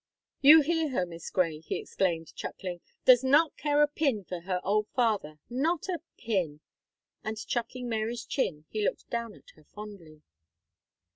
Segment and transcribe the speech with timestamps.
[0.41, 4.59] "You hear her, Miss Gray," he exclaimed, chuckling, "does not care a pin for her
[4.63, 6.59] old father, not a pin,"
[7.23, 10.23] and chucking Mary's chin, he looked down at her fondly.